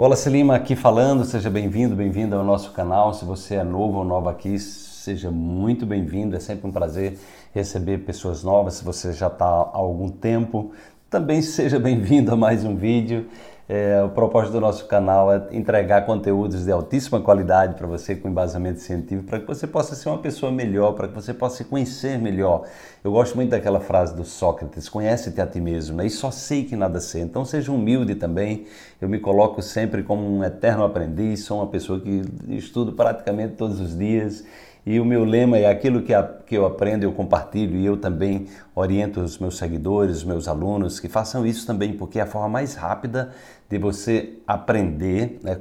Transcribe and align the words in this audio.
Wallace 0.00 0.30
Lima 0.30 0.56
aqui 0.56 0.74
falando, 0.74 1.26
seja 1.26 1.50
bem-vindo, 1.50 1.94
bem-vindo 1.94 2.34
ao 2.34 2.42
nosso 2.42 2.72
canal. 2.72 3.12
Se 3.12 3.22
você 3.22 3.56
é 3.56 3.62
novo 3.62 3.98
ou 3.98 4.04
nova 4.06 4.30
aqui, 4.30 4.58
seja 4.58 5.30
muito 5.30 5.84
bem-vindo. 5.84 6.34
É 6.34 6.40
sempre 6.40 6.66
um 6.66 6.72
prazer 6.72 7.18
receber 7.52 7.98
pessoas 7.98 8.42
novas. 8.42 8.76
Se 8.76 8.82
você 8.82 9.12
já 9.12 9.26
está 9.26 9.44
há 9.44 9.76
algum 9.76 10.08
tempo, 10.08 10.72
também 11.10 11.42
seja 11.42 11.78
bem-vindo 11.78 12.32
a 12.32 12.36
mais 12.36 12.64
um 12.64 12.74
vídeo. 12.76 13.26
É, 13.72 14.02
o 14.02 14.08
propósito 14.08 14.54
do 14.54 14.60
nosso 14.60 14.84
canal 14.86 15.32
é 15.32 15.46
entregar 15.52 16.04
conteúdos 16.04 16.64
de 16.64 16.72
altíssima 16.72 17.20
qualidade 17.20 17.76
para 17.76 17.86
você 17.86 18.16
com 18.16 18.28
embasamento 18.28 18.80
científico, 18.80 19.28
para 19.28 19.38
que 19.38 19.46
você 19.46 19.64
possa 19.64 19.94
ser 19.94 20.08
uma 20.08 20.18
pessoa 20.18 20.50
melhor, 20.50 20.94
para 20.94 21.06
que 21.06 21.14
você 21.14 21.32
possa 21.32 21.58
se 21.58 21.64
conhecer 21.66 22.18
melhor. 22.18 22.64
Eu 23.04 23.12
gosto 23.12 23.36
muito 23.36 23.50
daquela 23.50 23.78
frase 23.78 24.12
do 24.12 24.24
Sócrates: 24.24 24.88
conhece-te 24.88 25.40
a 25.40 25.46
ti 25.46 25.60
mesmo, 25.60 25.98
né? 25.98 26.06
e 26.06 26.10
só 26.10 26.32
sei 26.32 26.64
que 26.64 26.74
nada 26.74 26.98
sei. 26.98 27.22
Então 27.22 27.44
seja 27.44 27.70
humilde 27.70 28.16
também. 28.16 28.66
Eu 29.00 29.08
me 29.08 29.20
coloco 29.20 29.62
sempre 29.62 30.02
como 30.02 30.26
um 30.28 30.42
eterno 30.42 30.82
aprendiz, 30.82 31.44
sou 31.44 31.58
uma 31.58 31.68
pessoa 31.68 32.00
que 32.00 32.22
estudo 32.48 32.94
praticamente 32.94 33.54
todos 33.54 33.78
os 33.78 33.96
dias 33.96 34.44
e 34.84 34.98
o 34.98 35.04
meu 35.04 35.24
lema 35.24 35.58
é 35.58 35.66
aquilo 35.66 36.02
que, 36.02 36.12
que 36.46 36.56
eu 36.56 36.64
aprendo, 36.64 37.04
eu 37.04 37.12
compartilho 37.12 37.76
e 37.76 37.84
eu 37.84 37.98
também 37.98 38.46
oriento 38.80 39.20
os 39.20 39.38
meus 39.38 39.56
seguidores, 39.56 40.18
os 40.18 40.24
meus 40.24 40.48
alunos 40.48 40.98
que 40.98 41.08
façam 41.08 41.46
isso 41.46 41.66
também, 41.66 41.92
porque 41.92 42.18
é 42.18 42.22
a 42.22 42.26
forma 42.26 42.48
mais 42.48 42.74
rápida 42.74 43.30
de 43.68 43.78
você 43.78 44.38
aprender, 44.46 45.38
né, 45.44 45.56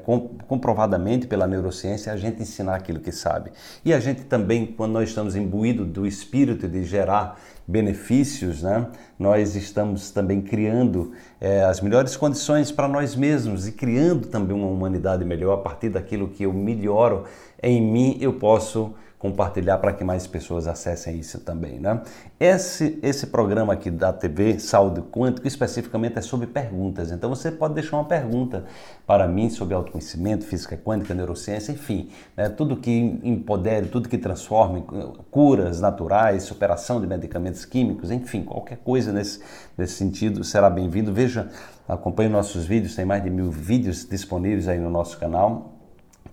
comprovadamente 0.48 1.28
pela 1.28 1.46
neurociência, 1.46 2.12
a 2.12 2.18
gente 2.18 2.42
ensinar 2.42 2.76
aquilo 2.76 3.00
que 3.00 3.12
sabe. 3.12 3.52
E 3.86 3.94
a 3.94 4.00
gente 4.00 4.24
também, 4.24 4.66
quando 4.66 4.94
nós 4.94 5.10
estamos 5.10 5.36
imbuídos 5.36 5.88
do 5.88 6.08
espírito 6.08 6.68
de 6.68 6.84
gerar 6.84 7.40
benefícios, 7.68 8.64
né, 8.64 8.88
nós 9.18 9.56
estamos 9.56 10.10
também 10.10 10.42
criando 10.42 11.12
é, 11.40 11.62
as 11.64 11.82
melhores 11.82 12.18
condições 12.18 12.72
para 12.72 12.88
nós 12.88 13.16
mesmos 13.16 13.68
e 13.68 13.72
criando 13.72 14.28
também 14.28 14.58
uma 14.58 14.68
humanidade 14.68 15.24
melhor 15.24 15.54
a 15.54 15.62
partir 15.62 15.90
daquilo 15.90 16.30
que 16.30 16.44
eu 16.44 16.52
melhoro 16.52 17.26
em 17.62 17.80
mim, 17.80 18.18
eu 18.20 18.34
posso 18.34 18.96
compartilhar 19.20 19.78
para 19.80 19.92
que 19.92 20.04
mais 20.04 20.26
pessoas 20.26 20.66
acessem 20.66 21.20
isso 21.20 21.42
também. 21.42 21.78
Né? 21.78 22.02
Esse, 22.40 22.98
esse 23.10 23.28
programa 23.28 23.74
aqui 23.74 23.90
da 23.90 24.14
TV 24.14 24.60
Saúde 24.60 25.02
Quântico 25.02 25.48
especificamente 25.48 26.18
é 26.18 26.22
sobre 26.22 26.48
perguntas. 26.48 27.12
Então 27.12 27.30
você 27.30 27.52
pode 27.52 27.74
deixar 27.74 27.98
uma 27.98 28.06
pergunta 28.06 28.66
para 29.06 29.28
mim 29.28 29.50
sobre 29.50 29.74
autoconhecimento, 29.74 30.46
física 30.46 30.78
quântica, 30.78 31.14
neurociência, 31.14 31.72
enfim, 31.72 32.10
né? 32.38 32.48
tudo 32.50 32.78
que 32.78 33.20
empodere, 33.24 33.88
tudo 33.88 34.08
que 34.08 34.18
transforme, 34.18 34.84
curas 35.32 35.82
naturais, 35.82 36.44
superação 36.44 37.02
de 37.02 37.08
medicamentos 37.08 37.66
químicos, 37.66 38.12
enfim, 38.12 38.44
qualquer 38.44 38.78
coisa 38.78 39.12
nesse, 39.12 39.40
nesse 39.78 39.94
sentido 39.94 40.44
será 40.44 40.70
bem-vindo. 40.70 41.14
Veja, 41.14 41.50
acompanhe 41.88 42.30
nossos 42.30 42.66
vídeos, 42.66 42.96
tem 42.96 43.06
mais 43.06 43.24
de 43.24 43.30
mil 43.30 43.50
vídeos 43.50 44.08
disponíveis 44.08 44.68
aí 44.68 44.80
no 44.80 44.90
nosso 44.90 45.18
canal 45.18 45.74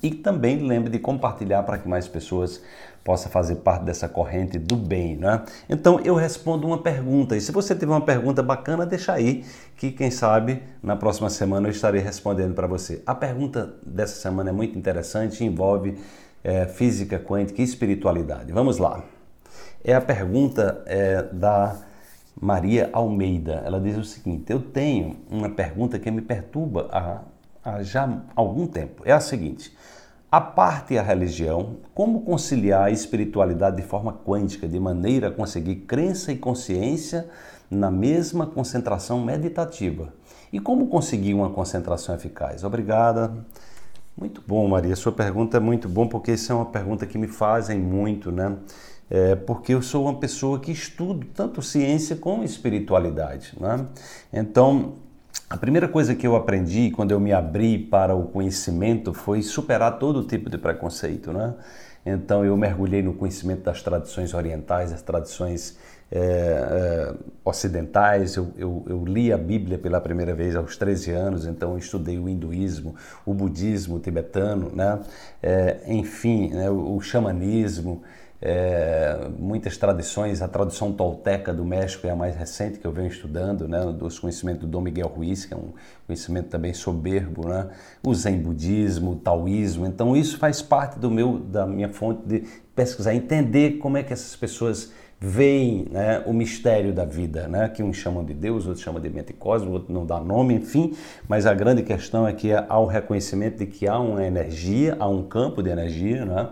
e 0.02 0.11
também 0.11 0.58
lembre 0.58 0.90
de 0.90 0.98
compartilhar 0.98 1.62
para 1.62 1.78
que 1.78 1.88
mais 1.88 2.06
pessoas 2.06 2.62
possam 3.06 3.30
fazer 3.30 3.54
parte 3.56 3.84
dessa 3.84 4.08
corrente 4.08 4.58
do 4.58 4.74
bem, 4.74 5.16
né? 5.16 5.44
Então 5.70 6.00
eu 6.00 6.16
respondo 6.16 6.66
uma 6.66 6.82
pergunta 6.82 7.36
e 7.36 7.40
se 7.40 7.52
você 7.52 7.72
tiver 7.72 7.92
uma 7.92 8.00
pergunta 8.00 8.42
bacana, 8.42 8.84
deixa 8.84 9.12
aí 9.12 9.44
que 9.76 9.92
quem 9.92 10.10
sabe 10.10 10.60
na 10.82 10.96
próxima 10.96 11.30
semana 11.30 11.68
eu 11.68 11.70
estarei 11.70 12.00
respondendo 12.00 12.52
para 12.52 12.66
você. 12.66 13.00
A 13.06 13.14
pergunta 13.14 13.77
dessa 13.86 14.20
semana 14.20 14.50
é 14.50 14.52
muito 14.52 14.77
interessante, 14.77 15.44
envolve 15.44 15.96
é, 16.42 16.66
física 16.66 17.16
quântica 17.16 17.60
e 17.62 17.64
espiritualidade. 17.64 18.52
Vamos 18.52 18.78
lá. 18.78 19.04
É 19.84 19.94
a 19.94 20.00
pergunta 20.00 20.82
é, 20.84 21.22
da 21.22 21.77
Maria 22.40 22.90
Almeida. 22.92 23.62
Ela 23.64 23.80
diz 23.80 23.96
o 23.96 24.02
seguinte: 24.02 24.50
Eu 24.50 24.60
tenho 24.60 25.16
uma 25.30 25.48
pergunta 25.48 25.96
que 25.96 26.10
me 26.10 26.22
perturba 26.22 26.88
há 26.90 27.20
há 27.66 27.82
já 27.82 28.22
algum 28.34 28.66
tempo. 28.66 29.02
É 29.04 29.12
a 29.12 29.20
seguinte: 29.20 29.77
a 30.30 30.41
parte 30.41 30.98
a 30.98 31.02
religião, 31.02 31.77
como 31.94 32.22
conciliar 32.22 32.84
a 32.84 32.91
espiritualidade 32.91 33.77
de 33.77 33.82
forma 33.82 34.12
quântica, 34.12 34.66
de 34.66 34.78
maneira 34.78 35.28
a 35.28 35.30
conseguir 35.30 35.77
crença 35.77 36.33
e 36.33 36.36
consciência 36.36 37.28
na 37.70 37.90
mesma 37.90 38.46
concentração 38.46 39.24
meditativa? 39.24 40.12
E 40.52 40.61
como 40.61 40.89
conseguir 40.89 41.34
uma 41.34 41.51
concentração 41.51 42.14
eficaz? 42.14 42.64
Obrigada. 42.64 43.33
Muito 44.17 44.42
bom, 44.46 44.67
Maria. 44.67 44.96
Sua 44.96 45.12
pergunta 45.12 45.58
é 45.58 45.61
muito 45.61 45.89
bom 45.89 46.08
porque 46.08 46.33
isso 46.33 46.51
é 46.51 46.55
uma 46.55 46.67
pergunta 46.67 47.06
que 47.06 47.18
me 47.18 47.28
fazem 47.28 47.78
muito, 47.78 48.33
né? 48.33 48.56
É 49.08 49.36
porque 49.36 49.74
eu 49.74 49.83
sou 49.83 50.05
uma 50.05 50.18
pessoa 50.18 50.58
que 50.58 50.72
estudo 50.72 51.27
tanto 51.34 51.62
ciência 51.62 52.17
como 52.17 52.42
espiritualidade, 52.42 53.52
né? 53.61 53.86
Então, 54.33 54.95
a 55.48 55.57
primeira 55.57 55.86
coisa 55.89 56.14
que 56.14 56.27
eu 56.27 56.35
aprendi 56.35 56.91
quando 56.91 57.13
eu 57.13 57.20
me 57.20 57.33
abri 57.33 57.79
para 57.79 58.14
o 58.14 58.24
conhecimento 58.24 59.14
foi 59.14 59.42
superar 59.42 59.98
todo 59.98 60.24
tipo 60.24 60.51
de 60.51 60.58
preconceito, 60.58 61.33
né? 61.33 61.55
Então 62.05 62.45
eu 62.45 62.57
mergulhei 62.57 63.02
no 63.02 63.14
conhecimento 63.14 63.63
das 63.63 63.83
tradições 63.83 64.33
orientais, 64.33 64.92
das 64.92 65.02
tradições 65.02 65.77
é, 66.11 66.19
é, 66.19 67.14
ocidentais. 67.45 68.36
Eu, 68.36 68.52
eu, 68.57 68.85
eu, 68.89 69.05
li 69.05 69.33
a 69.33 69.36
Bíblia 69.39 69.77
pela 69.77 70.01
primeira 70.01 70.33
vez 70.33 70.55
aos 70.55 70.77
13 70.77 71.11
anos, 71.11 71.46
então 71.46 71.73
eu 71.73 71.79
estudei 71.79 72.17
o 72.17 72.29
hinduísmo, 72.29 72.95
o 73.25 73.35
budismo 73.35 73.98
tibetano, 73.98 74.70
né? 74.73 75.01
É, 75.42 75.79
enfim, 75.89 76.51
né? 76.51 76.70
o, 76.70 76.96
o 76.96 77.01
xamanismo 77.01 78.02
é, 78.41 79.29
muitas 79.39 79.77
tradições, 79.77 80.42
a 80.42 80.48
tradição 80.48 80.92
tolteca 80.92 81.55
do 81.55 81.64
México 81.64 82.07
é 82.07 82.11
a 82.11 82.17
mais 82.17 82.36
recente 82.36 82.79
que 82.79 82.86
eu 82.86 82.92
venho 82.92 83.08
estudando, 83.08 83.67
né, 83.67 83.80
dos 83.92 84.19
conhecimentos 84.19 84.63
do 84.63 84.67
Dom 84.67 84.83
Miguel 84.83 85.08
Ruiz, 85.08 85.47
que 85.47 85.55
é 85.55 85.57
um 85.57 85.73
conhecimento 86.07 86.48
também 86.48 86.75
soberbo, 86.75 87.48
né, 87.48 87.69
o 88.05 88.14
Zen 88.14 88.39
budismo, 88.39 89.13
o 89.13 89.17
taoísmo, 89.17 89.86
então 89.86 90.17
isso 90.17 90.39
faz 90.39 90.61
parte 90.61 90.98
do 90.98 91.11
meu, 91.11 91.39
da 91.39 91.67
minha 91.67 91.89
fonte 91.89 92.27
de 92.27 92.45
pesquisar, 92.75 93.14
entender 93.14 93.79
como 93.79 93.96
é 93.96 94.02
que 94.02 94.13
essas 94.13 94.36
pessoas 94.36 94.92
veem 95.19 95.86
né, 95.91 96.23
o 96.27 96.33
mistério 96.35 96.92
da 96.92 97.07
vida, 97.07 97.48
né, 97.48 97.70
que 97.70 97.83
uns 97.83 97.96
chamam 97.96 98.23
de 98.23 98.35
Deus, 98.35 98.67
outros 98.67 98.85
chamam 98.85 99.01
de 99.01 99.08
mente 99.08 99.33
cósmica, 99.33 99.73
outros 99.73 99.95
não 99.95 100.05
dá 100.05 100.20
nome, 100.20 100.55
enfim, 100.55 100.95
mas 101.27 101.46
a 101.46 101.55
grande 101.55 101.83
questão 101.83 102.29
é 102.29 102.35
que 102.35 102.52
há 102.52 102.79
o 102.79 102.85
reconhecimento 102.85 103.58
de 103.58 103.67
que 103.67 103.89
há 103.89 103.98
uma 103.98 104.23
energia, 104.23 104.95
há 104.98 105.08
um 105.08 105.23
campo 105.23 105.63
de 105.63 105.70
energia, 105.70 106.27
né, 106.27 106.51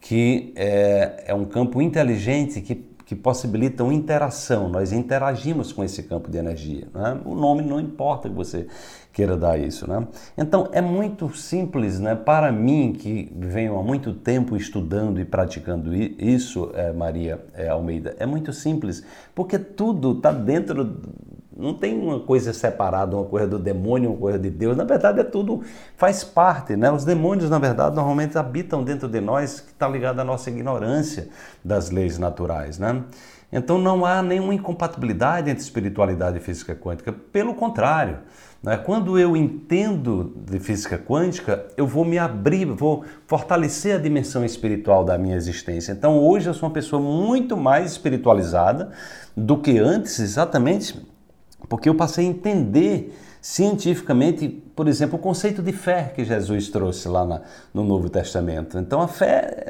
que 0.00 0.52
é, 0.56 1.24
é 1.26 1.34
um 1.34 1.44
campo 1.44 1.82
inteligente 1.82 2.60
que, 2.60 2.74
que 3.04 3.14
possibilita 3.14 3.84
uma 3.84 3.92
interação. 3.92 4.68
Nós 4.68 4.92
interagimos 4.92 5.72
com 5.72 5.84
esse 5.84 6.02
campo 6.04 6.30
de 6.30 6.38
energia. 6.38 6.88
Né? 6.94 7.20
O 7.24 7.34
nome 7.34 7.62
não 7.62 7.78
importa 7.78 8.28
que 8.28 8.34
você 8.34 8.66
queira 9.12 9.36
dar 9.36 9.58
isso. 9.58 9.88
Né? 9.88 10.06
Então 10.38 10.68
é 10.72 10.80
muito 10.80 11.28
simples 11.36 12.00
né? 12.00 12.14
para 12.14 12.50
mim, 12.50 12.92
que 12.92 13.30
venho 13.36 13.78
há 13.78 13.82
muito 13.82 14.14
tempo 14.14 14.56
estudando 14.56 15.20
e 15.20 15.24
praticando 15.24 15.94
isso, 15.94 16.70
é, 16.74 16.92
Maria 16.92 17.44
é, 17.54 17.68
Almeida, 17.68 18.16
é 18.18 18.24
muito 18.24 18.52
simples, 18.52 19.04
porque 19.34 19.58
tudo 19.58 20.12
está 20.12 20.32
dentro 20.32 21.00
não 21.60 21.74
tem 21.74 21.98
uma 21.98 22.20
coisa 22.20 22.52
separada, 22.52 23.16
uma 23.16 23.26
coisa 23.26 23.46
do 23.46 23.58
demônio, 23.58 24.10
uma 24.10 24.18
coisa 24.18 24.38
de 24.38 24.50
Deus. 24.50 24.76
Na 24.76 24.84
verdade, 24.84 25.20
é 25.20 25.24
tudo 25.24 25.62
faz 25.96 26.24
parte, 26.24 26.76
né? 26.76 26.90
Os 26.90 27.04
demônios, 27.04 27.50
na 27.50 27.58
verdade, 27.58 27.94
normalmente 27.94 28.38
habitam 28.38 28.82
dentro 28.82 29.08
de 29.08 29.20
nós, 29.20 29.60
que 29.60 29.70
está 29.70 29.86
ligado 29.86 30.20
à 30.20 30.24
nossa 30.24 30.50
ignorância 30.50 31.28
das 31.64 31.90
leis 31.90 32.18
naturais, 32.18 32.78
né? 32.78 33.04
Então 33.52 33.78
não 33.78 34.06
há 34.06 34.22
nenhuma 34.22 34.54
incompatibilidade 34.54 35.50
entre 35.50 35.62
espiritualidade 35.62 36.38
e 36.38 36.40
física 36.40 36.74
quântica. 36.74 37.12
Pelo 37.12 37.52
contrário, 37.54 38.18
né? 38.62 38.76
quando 38.76 39.18
eu 39.18 39.36
entendo 39.36 40.32
de 40.36 40.60
física 40.60 40.96
quântica, 40.96 41.66
eu 41.76 41.86
vou 41.86 42.04
me 42.04 42.16
abrir, 42.16 42.66
vou 42.66 43.04
fortalecer 43.26 43.96
a 43.96 43.98
dimensão 43.98 44.44
espiritual 44.44 45.04
da 45.04 45.18
minha 45.18 45.34
existência. 45.34 45.92
Então 45.92 46.16
hoje 46.18 46.48
eu 46.48 46.54
sou 46.54 46.68
uma 46.68 46.72
pessoa 46.72 47.02
muito 47.02 47.56
mais 47.56 47.92
espiritualizada 47.92 48.92
do 49.36 49.58
que 49.58 49.78
antes, 49.78 50.20
exatamente 50.20 50.94
porque 51.70 51.88
eu 51.88 51.94
passei 51.94 52.26
a 52.26 52.28
entender 52.28 53.16
cientificamente, 53.40 54.48
por 54.74 54.88
exemplo, 54.88 55.16
o 55.16 55.22
conceito 55.22 55.62
de 55.62 55.72
fé 55.72 56.12
que 56.14 56.24
Jesus 56.24 56.68
trouxe 56.68 57.08
lá 57.08 57.24
na, 57.24 57.42
no 57.72 57.84
Novo 57.84 58.10
Testamento. 58.10 58.76
Então 58.76 59.00
a 59.00 59.06
fé 59.06 59.66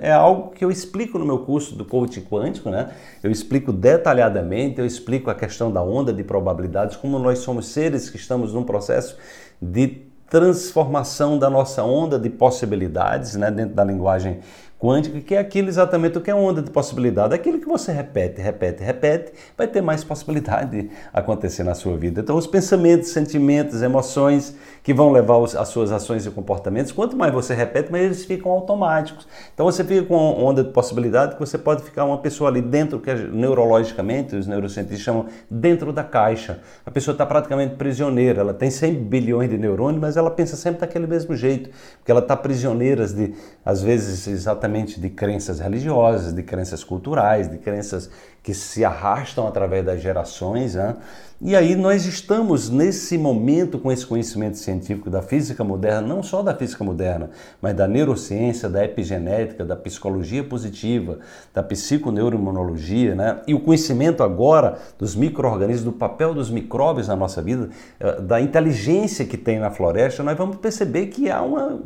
é, 0.00 0.08
é, 0.08 0.12
algo 0.12 0.52
que 0.52 0.64
eu 0.64 0.70
explico 0.70 1.18
no 1.18 1.26
meu 1.26 1.40
curso 1.40 1.76
do 1.76 1.84
coaching 1.84 2.22
quântico, 2.22 2.70
né? 2.70 2.92
Eu 3.22 3.30
explico 3.30 3.72
detalhadamente, 3.72 4.80
eu 4.80 4.86
explico 4.86 5.30
a 5.30 5.34
questão 5.34 5.70
da 5.70 5.82
onda 5.82 6.14
de 6.14 6.24
probabilidades, 6.24 6.96
como 6.96 7.18
nós 7.18 7.40
somos 7.40 7.68
seres 7.68 8.08
que 8.08 8.16
estamos 8.16 8.54
num 8.54 8.64
processo 8.64 9.16
de 9.60 10.02
transformação 10.30 11.38
da 11.38 11.50
nossa 11.50 11.84
onda 11.84 12.18
de 12.18 12.30
possibilidades, 12.30 13.36
né, 13.36 13.50
dentro 13.50 13.74
da 13.74 13.84
linguagem 13.84 14.40
quântica, 14.78 15.20
que 15.20 15.34
é 15.34 15.38
aquilo 15.38 15.68
exatamente 15.68 16.18
o 16.18 16.20
que 16.20 16.30
é 16.30 16.34
onda 16.34 16.60
de 16.60 16.70
possibilidade. 16.70 17.34
Aquilo 17.34 17.58
que 17.58 17.66
você 17.66 17.92
repete, 17.92 18.40
repete, 18.40 18.82
repete, 18.82 19.32
vai 19.56 19.66
ter 19.66 19.80
mais 19.80 20.04
possibilidade 20.04 20.82
de 20.82 20.90
acontecer 21.12 21.62
na 21.62 21.74
sua 21.74 21.96
vida. 21.96 22.20
Então, 22.20 22.36
os 22.36 22.46
pensamentos, 22.46 23.08
sentimentos, 23.08 23.82
emoções 23.82 24.54
que 24.82 24.92
vão 24.92 25.10
levar 25.10 25.42
as 25.42 25.68
suas 25.68 25.90
ações 25.90 26.26
e 26.26 26.30
comportamentos, 26.30 26.92
quanto 26.92 27.16
mais 27.16 27.32
você 27.32 27.54
repete, 27.54 27.90
mais 27.90 28.04
eles 28.04 28.24
ficam 28.24 28.52
automáticos. 28.52 29.26
Então, 29.54 29.64
você 29.64 29.82
fica 29.82 30.02
com 30.06 30.16
onda 30.16 30.62
de 30.62 30.70
possibilidade 30.70 31.34
que 31.34 31.40
você 31.40 31.56
pode 31.56 31.82
ficar 31.82 32.04
uma 32.04 32.18
pessoa 32.18 32.50
ali 32.50 32.60
dentro, 32.60 33.00
que 33.00 33.10
é 33.10 33.14
neurologicamente 33.14 34.36
os 34.36 34.46
neurocientistas 34.46 35.00
chamam 35.00 35.26
dentro 35.50 35.92
da 35.92 36.04
caixa. 36.04 36.60
A 36.84 36.90
pessoa 36.90 37.12
está 37.12 37.24
praticamente 37.24 37.76
prisioneira, 37.76 38.40
ela 38.40 38.52
tem 38.52 38.70
100 38.70 38.94
bilhões 39.04 39.48
de 39.48 39.56
neurônios, 39.56 40.00
mas 40.00 40.16
ela 40.18 40.30
pensa 40.30 40.56
sempre 40.56 40.80
daquele 40.80 41.06
mesmo 41.06 41.34
jeito, 41.34 41.70
porque 41.98 42.10
ela 42.10 42.20
está 42.20 42.36
prisioneira 42.36 43.06
de, 43.06 43.34
às 43.64 43.82
vezes, 43.82 44.26
exatamente 44.26 44.63
de 45.00 45.10
crenças 45.10 45.60
religiosas, 45.60 46.32
de 46.32 46.42
crenças 46.42 46.82
culturais, 46.84 47.48
de 47.48 47.58
crenças 47.58 48.10
que 48.44 48.52
se 48.52 48.84
arrastam 48.84 49.48
através 49.48 49.82
das 49.82 50.02
gerações. 50.02 50.74
Né? 50.74 50.94
E 51.40 51.56
aí 51.56 51.74
nós 51.74 52.06
estamos 52.06 52.70
nesse 52.70 53.18
momento 53.18 53.78
com 53.78 53.90
esse 53.90 54.06
conhecimento 54.06 54.56
científico 54.56 55.10
da 55.10 55.20
física 55.20 55.64
moderna, 55.64 56.06
não 56.06 56.22
só 56.22 56.42
da 56.42 56.54
física 56.54 56.84
moderna, 56.84 57.30
mas 57.60 57.74
da 57.74 57.88
neurociência, 57.88 58.68
da 58.68 58.84
epigenética, 58.84 59.64
da 59.64 59.74
psicologia 59.74 60.44
positiva, 60.44 61.18
da 61.52 61.62
psiconeuroimunologia, 61.62 63.14
né? 63.14 63.40
E 63.46 63.54
o 63.54 63.60
conhecimento 63.60 64.22
agora 64.22 64.78
dos 64.98 65.16
micro-organismos, 65.16 65.84
do 65.84 65.92
papel 65.92 66.34
dos 66.34 66.50
micróbios 66.50 67.08
na 67.08 67.16
nossa 67.16 67.42
vida, 67.42 67.70
eh, 67.98 68.20
da 68.20 68.40
inteligência 68.40 69.24
que 69.24 69.36
tem 69.36 69.58
na 69.58 69.70
floresta, 69.70 70.22
nós 70.22 70.36
vamos 70.36 70.56
perceber 70.56 71.06
que 71.06 71.30
há 71.30 71.42
uma, 71.42 71.80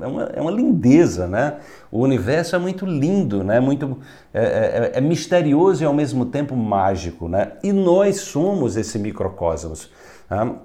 é, 0.00 0.06
uma, 0.06 0.22
é 0.34 0.40
uma 0.40 0.50
lindeza, 0.50 1.26
né? 1.26 1.56
O 1.90 2.00
universo 2.00 2.54
é 2.54 2.58
muito 2.58 2.86
lindo, 2.86 3.42
né? 3.42 3.60
Muito 3.60 3.98
é, 4.32 4.90
é, 4.94 4.98
é 4.98 5.00
misterioso 5.00 5.82
e 5.82 5.86
ao 5.86 5.92
mesmo 5.92 6.01
tempo 6.26 6.56
mágico, 6.56 7.28
né? 7.28 7.52
E 7.62 7.72
nós 7.72 8.20
somos 8.20 8.76
esse 8.76 8.98
microcosmos. 8.98 9.90
Tá? 10.28 10.56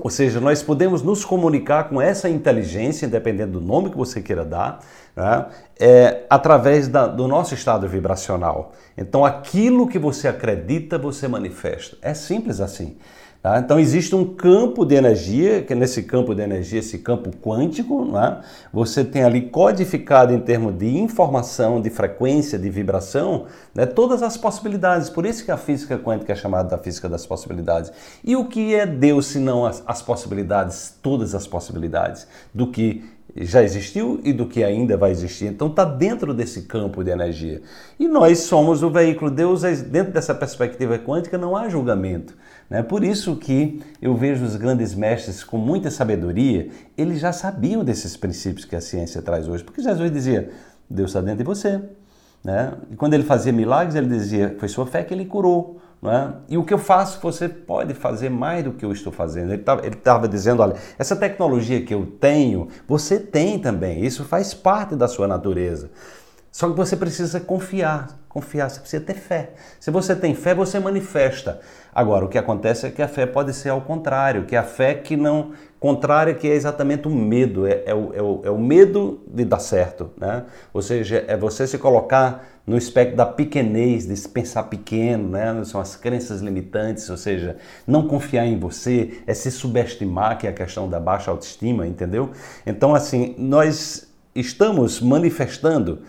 Ou 0.00 0.10
seja, 0.10 0.40
nós 0.40 0.62
podemos 0.62 1.02
nos 1.02 1.24
comunicar 1.24 1.88
com 1.88 2.00
essa 2.00 2.28
inteligência, 2.28 3.06
independente 3.06 3.50
do 3.50 3.60
nome 3.60 3.90
que 3.90 3.96
você 3.96 4.20
queira 4.20 4.44
dar, 4.44 4.80
né? 5.14 5.46
é, 5.78 6.24
através 6.28 6.88
da, 6.88 7.06
do 7.06 7.28
nosso 7.28 7.54
estado 7.54 7.88
vibracional. 7.88 8.72
Então, 8.98 9.24
aquilo 9.24 9.86
que 9.86 9.98
você 9.98 10.26
acredita, 10.26 10.98
você 10.98 11.28
manifesta. 11.28 11.96
É 12.02 12.12
simples 12.12 12.60
assim. 12.60 12.96
Tá? 13.44 13.58
Então 13.58 13.78
existe 13.78 14.16
um 14.16 14.24
campo 14.24 14.86
de 14.86 14.94
energia, 14.94 15.60
que 15.60 15.74
nesse 15.74 16.04
campo 16.04 16.34
de 16.34 16.40
energia, 16.40 16.78
esse 16.78 17.00
campo 17.00 17.28
quântico, 17.42 18.02
né? 18.06 18.40
você 18.72 19.04
tem 19.04 19.22
ali 19.22 19.50
codificado 19.50 20.32
em 20.32 20.40
termos 20.40 20.74
de 20.78 20.96
informação, 20.96 21.78
de 21.78 21.90
frequência, 21.90 22.58
de 22.58 22.70
vibração, 22.70 23.44
né? 23.74 23.84
todas 23.84 24.22
as 24.22 24.38
possibilidades. 24.38 25.10
Por 25.10 25.26
isso 25.26 25.44
que 25.44 25.50
a 25.50 25.58
física 25.58 25.98
quântica 25.98 26.32
é 26.32 26.34
chamada 26.34 26.70
da 26.70 26.78
física 26.78 27.06
das 27.06 27.26
possibilidades. 27.26 27.92
E 28.24 28.34
o 28.34 28.46
que 28.46 28.74
é 28.74 28.86
Deus 28.86 29.26
se 29.26 29.38
não 29.38 29.66
as, 29.66 29.82
as 29.86 30.00
possibilidades, 30.00 30.98
todas 31.02 31.34
as 31.34 31.46
possibilidades, 31.46 32.26
do 32.54 32.68
que 32.68 33.04
já 33.36 33.62
existiu 33.62 34.20
e 34.24 34.32
do 34.32 34.46
que 34.46 34.64
ainda 34.64 34.96
vai 34.96 35.10
existir. 35.10 35.48
Então 35.48 35.68
está 35.68 35.84
dentro 35.84 36.32
desse 36.32 36.62
campo 36.62 37.04
de 37.04 37.10
energia. 37.10 37.60
E 38.00 38.08
nós 38.08 38.38
somos 38.38 38.82
o 38.82 38.88
veículo. 38.88 39.30
Deus, 39.30 39.64
é, 39.64 39.72
dentro 39.72 40.14
dessa 40.14 40.34
perspectiva 40.34 40.98
quântica, 40.98 41.36
não 41.36 41.54
há 41.54 41.68
julgamento. 41.68 42.34
Né? 42.68 42.82
Por 42.82 43.04
isso 43.04 43.36
que 43.36 43.82
eu 44.00 44.14
vejo 44.16 44.44
os 44.44 44.56
grandes 44.56 44.94
mestres 44.94 45.44
com 45.44 45.58
muita 45.58 45.90
sabedoria, 45.90 46.68
eles 46.96 47.20
já 47.20 47.32
sabiam 47.32 47.84
desses 47.84 48.16
princípios 48.16 48.64
que 48.64 48.76
a 48.76 48.80
ciência 48.80 49.22
traz 49.22 49.48
hoje. 49.48 49.62
Porque 49.62 49.82
Jesus 49.82 50.10
dizia, 50.10 50.50
Deus 50.88 51.10
está 51.10 51.20
dentro 51.20 51.38
de 51.38 51.44
você. 51.44 51.80
Né? 52.42 52.72
E 52.90 52.96
quando 52.96 53.14
ele 53.14 53.24
fazia 53.24 53.52
milagres, 53.52 53.94
ele 53.94 54.08
dizia, 54.08 54.56
foi 54.58 54.68
sua 54.68 54.86
fé 54.86 55.02
que 55.02 55.14
ele 55.14 55.24
curou. 55.24 55.80
É? 56.06 56.32
E 56.50 56.58
o 56.58 56.64
que 56.64 56.74
eu 56.74 56.78
faço, 56.78 57.18
você 57.22 57.48
pode 57.48 57.94
fazer 57.94 58.28
mais 58.28 58.62
do 58.62 58.72
que 58.72 58.84
eu 58.84 58.92
estou 58.92 59.10
fazendo. 59.10 59.54
Ele 59.54 59.62
estava 59.62 60.28
dizendo: 60.28 60.60
olha, 60.60 60.74
essa 60.98 61.16
tecnologia 61.16 61.82
que 61.82 61.94
eu 61.94 62.04
tenho, 62.04 62.68
você 62.86 63.18
tem 63.18 63.58
também. 63.58 64.04
Isso 64.04 64.22
faz 64.22 64.52
parte 64.52 64.94
da 64.94 65.08
sua 65.08 65.26
natureza. 65.26 65.90
Só 66.54 66.70
que 66.70 66.76
você 66.76 66.96
precisa 66.96 67.40
confiar, 67.40 68.16
confiar, 68.28 68.70
você 68.70 68.78
precisa 68.78 69.02
ter 69.02 69.14
fé. 69.14 69.54
Se 69.80 69.90
você 69.90 70.14
tem 70.14 70.36
fé, 70.36 70.54
você 70.54 70.78
manifesta. 70.78 71.58
Agora, 71.92 72.24
o 72.24 72.28
que 72.28 72.38
acontece 72.38 72.86
é 72.86 72.90
que 72.90 73.02
a 73.02 73.08
fé 73.08 73.26
pode 73.26 73.52
ser 73.52 73.70
ao 73.70 73.80
contrário, 73.80 74.44
que 74.44 74.54
a 74.54 74.62
fé 74.62 74.94
que 74.94 75.16
não 75.16 75.50
contrária, 75.80 76.32
que 76.32 76.48
é 76.48 76.54
exatamente 76.54 77.08
o 77.08 77.10
medo, 77.10 77.66
é, 77.66 77.82
é, 77.86 77.92
o, 77.92 78.14
é, 78.14 78.22
o, 78.22 78.40
é 78.44 78.50
o 78.52 78.58
medo 78.58 79.20
de 79.26 79.44
dar 79.44 79.58
certo, 79.58 80.12
né? 80.16 80.44
Ou 80.72 80.80
seja, 80.80 81.24
é 81.26 81.36
você 81.36 81.66
se 81.66 81.76
colocar 81.76 82.46
no 82.64 82.78
espectro 82.78 83.16
da 83.16 83.26
pequenez, 83.26 84.06
de 84.06 84.16
se 84.16 84.28
pensar 84.28 84.62
pequeno, 84.62 85.30
né? 85.30 85.60
São 85.64 85.80
as 85.80 85.96
crenças 85.96 86.40
limitantes, 86.40 87.10
ou 87.10 87.16
seja, 87.16 87.56
não 87.84 88.06
confiar 88.06 88.46
em 88.46 88.60
você, 88.60 89.22
é 89.26 89.34
se 89.34 89.50
subestimar, 89.50 90.38
que 90.38 90.46
é 90.46 90.50
a 90.50 90.52
questão 90.52 90.88
da 90.88 91.00
baixa 91.00 91.32
autoestima, 91.32 91.84
entendeu? 91.84 92.30
Então, 92.64 92.94
assim, 92.94 93.34
nós 93.36 94.13
estamos 94.34 95.00
manifestando 95.00 96.00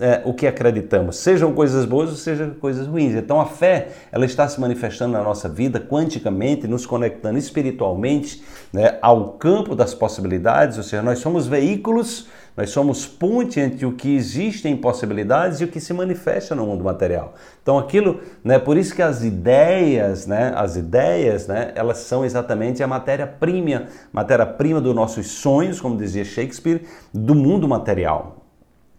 é, 0.00 0.22
o 0.24 0.32
que 0.32 0.46
acreditamos, 0.46 1.16
sejam 1.16 1.52
coisas 1.52 1.84
boas 1.84 2.08
ou 2.10 2.16
sejam 2.16 2.50
coisas 2.54 2.86
ruins. 2.86 3.14
Então 3.14 3.40
a 3.40 3.44
fé 3.44 3.88
ela 4.10 4.24
está 4.24 4.48
se 4.48 4.58
manifestando 4.58 5.12
na 5.12 5.22
nossa 5.22 5.48
vida 5.48 5.78
quanticamente, 5.78 6.66
nos 6.66 6.86
conectando 6.86 7.38
espiritualmente 7.38 8.42
né, 8.72 8.98
ao 9.02 9.34
campo 9.34 9.74
das 9.74 9.94
possibilidades, 9.94 10.78
ou 10.78 10.82
seja, 10.82 11.02
nós 11.02 11.18
somos 11.18 11.46
veículos 11.46 12.26
nós 12.56 12.70
somos 12.70 13.04
ponte 13.04 13.58
entre 13.58 13.84
o 13.84 13.92
que 13.92 14.14
existe 14.14 14.68
em 14.68 14.76
possibilidades 14.76 15.60
e 15.60 15.64
o 15.64 15.68
que 15.68 15.80
se 15.80 15.92
manifesta 15.92 16.54
no 16.54 16.66
mundo 16.66 16.84
material. 16.84 17.34
Então 17.62 17.78
aquilo, 17.78 18.20
né, 18.44 18.58
por 18.58 18.76
isso 18.76 18.94
que 18.94 19.02
as 19.02 19.24
ideias, 19.24 20.26
né, 20.26 20.52
as 20.54 20.76
ideias, 20.76 21.48
né, 21.48 21.72
elas 21.74 21.98
são 21.98 22.24
exatamente 22.24 22.82
a 22.82 22.86
matéria-prima, 22.86 23.86
matéria-prima 24.12 24.80
dos 24.80 24.94
nossos 24.94 25.26
sonhos, 25.26 25.80
como 25.80 25.96
dizia 25.96 26.24
Shakespeare, 26.24 26.86
do 27.12 27.34
mundo 27.34 27.66
material. 27.66 28.44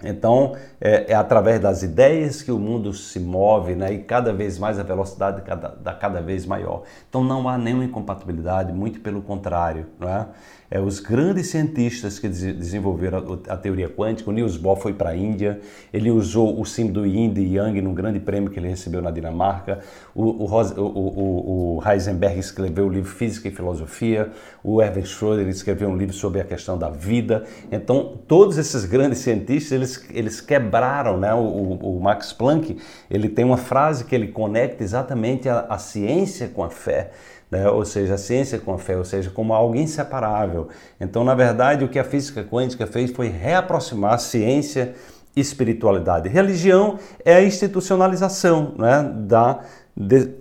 Então, 0.03 0.55
é, 0.85 1.13
é, 1.13 1.15
através 1.15 1.59
das 1.59 1.81
ideias 1.81 2.43
que 2.43 2.51
o 2.51 2.59
mundo 2.59 2.93
se 2.93 3.19
move 3.19 3.73
né, 3.73 3.91
e 3.91 3.97
cada 4.03 4.31
vez 4.31 4.59
mais 4.59 4.77
a 4.77 4.83
velocidade 4.83 5.41
cada, 5.41 5.69
da 5.69 5.91
cada 5.95 6.21
vez 6.21 6.45
maior. 6.45 6.83
Então, 7.09 7.23
não 7.23 7.49
há 7.49 7.57
nenhuma 7.57 7.85
incompatibilidade, 7.85 8.71
muito 8.71 8.99
pelo 8.99 9.23
contrário. 9.23 9.87
Não 9.99 10.07
é? 10.07 10.27
é, 10.69 10.79
os 10.79 10.99
grandes 10.99 11.47
cientistas 11.47 12.19
que 12.19 12.27
desenvolveram 12.27 13.39
a, 13.47 13.53
a 13.53 13.57
teoria 13.57 13.87
quântica, 13.87 14.29
o 14.29 14.33
Niels 14.33 14.57
Bohr 14.57 14.75
foi 14.75 14.93
para 14.93 15.11
a 15.11 15.15
Índia, 15.15 15.59
ele 15.93 16.11
usou 16.11 16.59
o 16.59 16.65
símbolo 16.65 17.01
do 17.01 17.05
Yin 17.05 17.33
e 17.37 17.55
Yang 17.55 17.81
num 17.81 17.93
grande 17.93 18.19
prêmio 18.19 18.49
que 18.49 18.59
ele 18.59 18.67
recebeu 18.67 19.01
na 19.01 19.11
Dinamarca, 19.11 19.79
o, 20.13 20.23
o, 20.23 20.81
o, 20.81 21.77
o 21.77 21.83
Heisenberg 21.89 22.39
escreveu 22.39 22.87
o 22.87 22.89
livro 22.89 23.09
Física 23.09 23.47
e 23.47 23.51
Filosofia, 23.51 24.31
o 24.63 24.81
Erwin 24.81 25.03
Schrödinger 25.03 25.47
escreveu 25.49 25.89
um 25.89 25.95
livro 25.95 26.13
sobre 26.13 26.41
a 26.41 26.43
questão 26.43 26.77
da 26.77 26.89
vida. 26.89 27.45
Então, 27.71 28.17
todos 28.27 28.57
esses 28.57 28.85
grandes 28.85 29.19
cientistas, 29.19 29.71
eles, 29.71 30.05
eles 30.11 30.41
quebraram, 30.41 30.74
né? 31.17 31.33
O, 31.33 31.77
o, 31.81 31.99
Max 32.01 32.33
Planck, 32.33 32.77
ele 33.09 33.29
tem 33.29 33.45
uma 33.45 33.57
frase 33.57 34.05
que 34.05 34.13
ele 34.13 34.27
conecta 34.27 34.83
exatamente 34.83 35.47
a, 35.47 35.65
a 35.69 35.77
ciência 35.77 36.47
com 36.47 36.63
a 36.63 36.69
fé 36.69 37.11
né? 37.49 37.69
ou 37.69 37.85
seja, 37.85 38.15
a 38.15 38.17
ciência 38.17 38.59
com 38.59 38.73
a 38.73 38.77
fé, 38.77 38.97
ou 38.97 39.05
seja, 39.05 39.29
como 39.29 39.53
algo 39.53 39.75
inseparável. 39.75 40.67
Então, 40.99 41.23
na 41.23 41.35
verdade, 41.35 41.83
o 41.83 41.89
que 41.89 41.99
a 41.99 42.03
física 42.03 42.43
quântica 42.43 42.87
fez 42.87 43.11
foi 43.11 43.27
reaproximar 43.27 44.13
a 44.13 44.17
ciência 44.17 44.93
e 45.35 45.41
espiritualidade. 45.41 46.29
Religião 46.29 46.97
é 47.23 47.35
a 47.35 47.43
institucionalização 47.43 48.73
né? 48.77 49.09
da, 49.15 49.59
de, 49.95 50.31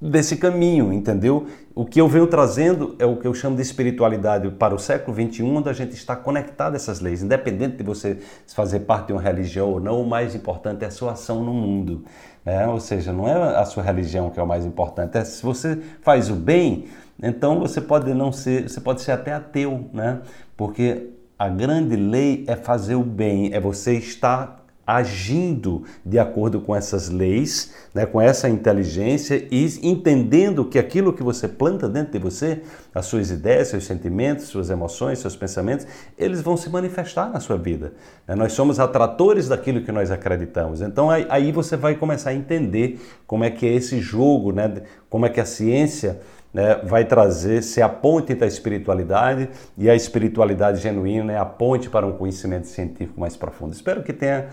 desse 0.00 0.36
caminho, 0.36 0.92
entendeu? 0.92 1.46
O 1.74 1.86
que 1.86 2.00
eu 2.00 2.06
venho 2.06 2.26
trazendo 2.26 2.94
é 2.98 3.06
o 3.06 3.16
que 3.16 3.26
eu 3.26 3.32
chamo 3.32 3.56
de 3.56 3.62
espiritualidade 3.62 4.50
para 4.50 4.74
o 4.74 4.78
século 4.78 5.16
XXI, 5.16 5.42
onde 5.42 5.70
a 5.70 5.72
gente 5.72 5.92
está 5.92 6.14
conectado 6.14 6.74
a 6.74 6.76
essas 6.76 7.00
leis. 7.00 7.22
Independente 7.22 7.78
de 7.78 7.82
você 7.82 8.18
fazer 8.46 8.80
parte 8.80 9.06
de 9.06 9.14
uma 9.14 9.22
religião 9.22 9.70
ou 9.70 9.80
não, 9.80 10.02
o 10.02 10.06
mais 10.06 10.34
importante 10.34 10.84
é 10.84 10.88
a 10.88 10.90
sua 10.90 11.12
ação 11.12 11.42
no 11.42 11.54
mundo. 11.54 12.04
Né? 12.44 12.68
Ou 12.68 12.78
seja, 12.78 13.10
não 13.10 13.26
é 13.26 13.56
a 13.56 13.64
sua 13.64 13.82
religião 13.82 14.28
que 14.28 14.38
é 14.38 14.42
o 14.42 14.46
mais 14.46 14.66
importante. 14.66 15.16
É 15.16 15.24
se 15.24 15.42
você 15.42 15.80
faz 16.02 16.28
o 16.28 16.34
bem, 16.34 16.88
então 17.22 17.58
você 17.58 17.80
pode 17.80 18.12
não 18.12 18.32
ser, 18.32 18.68
você 18.68 18.80
pode 18.80 19.00
ser 19.00 19.12
até 19.12 19.32
ateu, 19.32 19.88
né? 19.94 20.20
Porque 20.56 21.08
a 21.38 21.48
grande 21.48 21.96
lei 21.96 22.44
é 22.48 22.54
fazer 22.54 22.96
o 22.96 23.02
bem, 23.02 23.52
é 23.54 23.60
você 23.60 23.94
estar 23.94 24.61
agindo 24.86 25.84
de 26.04 26.18
acordo 26.18 26.60
com 26.60 26.74
essas 26.74 27.08
leis, 27.08 27.72
né, 27.94 28.04
com 28.04 28.20
essa 28.20 28.48
inteligência 28.48 29.46
e 29.50 29.78
entendendo 29.82 30.64
que 30.64 30.78
aquilo 30.78 31.12
que 31.12 31.22
você 31.22 31.46
planta 31.46 31.88
dentro 31.88 32.12
de 32.12 32.18
você, 32.18 32.62
as 32.94 33.06
suas 33.06 33.30
ideias, 33.30 33.68
seus 33.68 33.84
sentimentos, 33.84 34.46
suas 34.46 34.70
emoções, 34.70 35.20
seus 35.20 35.36
pensamentos, 35.36 35.86
eles 36.18 36.40
vão 36.40 36.56
se 36.56 36.68
manifestar 36.68 37.30
na 37.30 37.38
sua 37.38 37.56
vida. 37.56 37.92
Né? 38.26 38.34
Nós 38.34 38.52
somos 38.52 38.80
atratores 38.80 39.48
daquilo 39.48 39.82
que 39.82 39.92
nós 39.92 40.10
acreditamos. 40.10 40.80
Então 40.80 41.10
aí, 41.10 41.52
você 41.52 41.76
vai 41.76 41.94
começar 41.94 42.30
a 42.30 42.34
entender 42.34 43.00
como 43.26 43.44
é 43.44 43.50
que 43.50 43.66
é 43.66 43.72
esse 43.72 44.00
jogo, 44.00 44.52
né, 44.52 44.82
como 45.08 45.26
é 45.26 45.28
que 45.28 45.40
a 45.40 45.44
ciência 45.44 46.20
né, 46.52 46.80
vai 46.84 47.04
trazer 47.04 47.62
ser 47.62 47.82
a 47.82 47.88
ponte 47.88 48.34
da 48.34 48.46
espiritualidade 48.46 49.48
e 49.76 49.88
a 49.88 49.94
espiritualidade 49.94 50.80
genuína 50.80 51.32
é 51.32 51.38
a 51.38 51.44
ponte 51.44 51.88
para 51.88 52.06
um 52.06 52.12
conhecimento 52.12 52.66
científico 52.66 53.18
mais 53.18 53.36
profundo. 53.36 53.72
Espero 53.72 54.02
que 54.02 54.12
tenha 54.12 54.48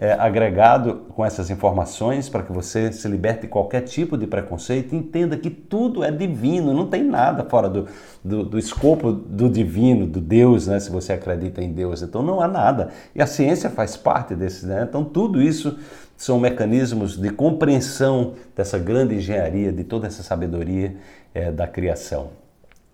é, 0.00 0.12
agregado 0.12 1.06
com 1.14 1.24
essas 1.24 1.50
informações 1.50 2.28
para 2.28 2.44
que 2.44 2.52
você 2.52 2.92
se 2.92 3.08
liberte 3.08 3.42
de 3.42 3.48
qualquer 3.48 3.80
tipo 3.80 4.16
de 4.16 4.28
preconceito 4.28 4.94
e 4.94 4.98
entenda 4.98 5.36
que 5.36 5.50
tudo 5.50 6.04
é 6.04 6.10
divino, 6.10 6.72
não 6.72 6.86
tem 6.86 7.02
nada 7.02 7.44
fora 7.44 7.68
do, 7.68 7.86
do, 8.22 8.44
do, 8.44 8.58
escopo 8.58 9.10
do 9.10 9.48
divino, 9.48 10.06
do 10.06 10.20
Deus, 10.20 10.68
né? 10.68 10.78
se 10.78 10.88
você 10.88 11.14
acredita 11.14 11.60
em 11.60 11.72
Deus. 11.72 12.00
Então 12.00 12.22
não 12.22 12.40
há 12.40 12.46
nada. 12.46 12.90
E 13.12 13.20
a 13.20 13.26
ciência 13.26 13.68
faz 13.68 13.96
parte 13.96 14.36
desse. 14.36 14.66
Né? 14.66 14.86
Então 14.88 15.02
tudo 15.02 15.42
isso 15.42 15.76
são 16.16 16.38
mecanismos 16.38 17.16
de 17.16 17.30
compreensão 17.30 18.34
dessa 18.54 18.78
grande 18.78 19.16
engenharia, 19.16 19.72
de 19.72 19.82
toda 19.82 20.06
essa 20.06 20.22
sabedoria 20.22 20.94
é, 21.38 21.52
da 21.52 21.68
criação. 21.68 22.30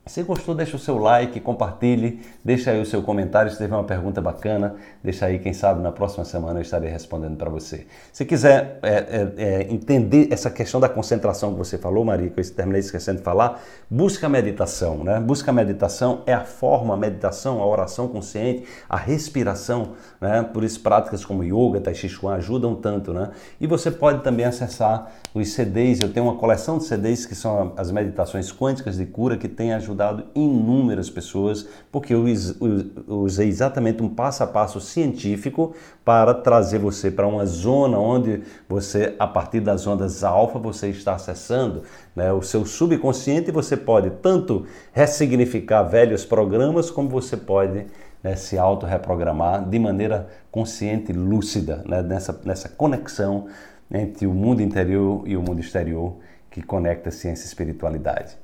Se 0.06 0.22
gostou, 0.22 0.54
deixa 0.54 0.76
o 0.76 0.78
seu 0.78 0.98
like, 0.98 1.40
compartilhe, 1.40 2.20
deixa 2.44 2.70
aí 2.70 2.78
o 2.78 2.84
seu 2.84 3.02
comentário. 3.02 3.50
Se 3.50 3.56
tiver 3.56 3.74
uma 3.74 3.84
pergunta 3.84 4.20
bacana, 4.20 4.74
deixa 5.02 5.24
aí, 5.24 5.38
quem 5.38 5.54
sabe 5.54 5.80
na 5.80 5.90
próxima 5.90 6.26
semana 6.26 6.58
eu 6.58 6.62
estarei 6.62 6.90
respondendo 6.90 7.38
para 7.38 7.48
você. 7.48 7.86
Se 8.12 8.22
quiser 8.26 8.78
é, 8.82 8.90
é, 8.90 9.32
é, 9.38 9.72
entender 9.72 10.28
essa 10.30 10.50
questão 10.50 10.78
da 10.78 10.90
concentração 10.90 11.52
que 11.52 11.58
você 11.58 11.78
falou, 11.78 12.04
Maria, 12.04 12.28
que 12.28 12.38
eu 12.38 12.50
terminei 12.54 12.80
esquecendo 12.80 13.16
de 13.16 13.24
falar, 13.24 13.62
busca 13.88 14.26
a 14.26 14.28
meditação, 14.28 15.02
né? 15.02 15.18
Busca 15.18 15.50
a 15.50 15.54
meditação 15.54 16.20
é 16.26 16.34
a 16.34 16.44
forma, 16.44 16.92
a 16.92 16.98
meditação, 16.98 17.62
a 17.62 17.66
oração 17.66 18.06
consciente, 18.06 18.66
a 18.86 18.98
respiração, 18.98 19.92
né? 20.20 20.42
Por 20.42 20.64
isso 20.64 20.80
práticas 20.80 21.24
como 21.24 21.42
yoga, 21.42 21.80
tai 21.80 21.94
chi 21.94 22.10
chuan 22.10 22.34
ajudam 22.34 22.74
tanto, 22.74 23.14
né? 23.14 23.30
E 23.58 23.66
você 23.66 23.90
pode 23.90 24.22
também 24.22 24.44
acessar 24.44 25.10
os 25.32 25.48
CDs. 25.54 26.00
Eu 26.02 26.12
tenho 26.12 26.26
uma 26.26 26.36
coleção 26.36 26.76
de 26.76 26.84
CDs 26.84 27.24
que 27.24 27.34
são 27.34 27.72
as 27.74 27.90
meditações 27.90 28.52
quânticas 28.52 28.98
de 28.98 29.06
cura 29.06 29.38
que 29.38 29.48
tem 29.48 29.72
ajudado 29.72 29.93
ajudado 29.94 30.24
inúmeras 30.34 31.08
pessoas, 31.08 31.66
porque 31.90 32.12
eu 32.12 32.24
usei 33.06 33.48
exatamente 33.48 34.02
um 34.02 34.08
passo 34.08 34.42
a 34.42 34.46
passo 34.46 34.80
científico 34.80 35.74
para 36.04 36.34
trazer 36.34 36.78
você 36.78 37.10
para 37.10 37.26
uma 37.26 37.46
zona 37.46 37.98
onde 37.98 38.42
você, 38.68 39.14
a 39.18 39.26
partir 39.26 39.60
das 39.60 39.86
ondas 39.86 40.24
alfa, 40.24 40.58
você 40.58 40.88
está 40.88 41.14
acessando 41.14 41.82
né, 42.14 42.32
o 42.32 42.42
seu 42.42 42.66
subconsciente 42.66 43.48
e 43.48 43.52
você 43.52 43.76
pode 43.76 44.10
tanto 44.10 44.66
ressignificar 44.92 45.84
velhos 45.84 46.24
programas, 46.24 46.90
como 46.90 47.08
você 47.08 47.36
pode 47.36 47.86
né, 48.22 48.34
se 48.34 48.58
auto-reprogramar 48.58 49.68
de 49.68 49.78
maneira 49.78 50.28
consciente 50.50 51.12
e 51.12 51.14
lúcida, 51.14 51.82
né, 51.86 52.02
nessa, 52.02 52.38
nessa 52.44 52.68
conexão 52.68 53.46
entre 53.90 54.26
o 54.26 54.34
mundo 54.34 54.60
interior 54.60 55.22
e 55.26 55.36
o 55.36 55.42
mundo 55.42 55.60
exterior 55.60 56.16
que 56.50 56.62
conecta 56.62 57.10
ciência 57.10 57.44
e 57.44 57.46
espiritualidade. 57.46 58.43